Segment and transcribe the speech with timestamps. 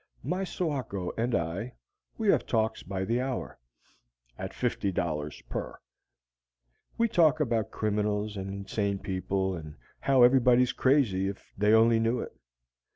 [0.23, 1.73] My soako and I,
[2.17, 3.59] we have talks by the hour.
[4.35, 5.77] At fifty dollars per.
[6.97, 12.19] We talk about criminals and insane people and how everybody's crazy if they only knew
[12.19, 12.35] it.